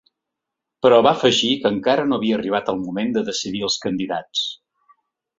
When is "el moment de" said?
2.73-3.23